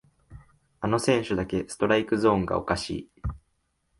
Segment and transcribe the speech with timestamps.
[0.79, 3.09] あの選手だけストライクゾーンがおかしい